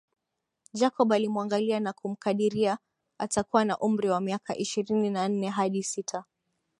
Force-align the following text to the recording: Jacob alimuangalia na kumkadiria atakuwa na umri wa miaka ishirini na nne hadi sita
Jacob 0.73 1.13
alimuangalia 1.13 1.79
na 1.79 1.93
kumkadiria 1.93 2.77
atakuwa 3.17 3.65
na 3.65 3.77
umri 3.79 4.09
wa 4.09 4.21
miaka 4.21 4.57
ishirini 4.57 5.09
na 5.09 5.27
nne 5.29 5.49
hadi 5.49 5.83
sita 5.83 6.25